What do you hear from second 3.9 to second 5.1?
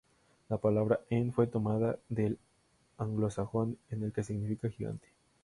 en el que significa ‘gigante’.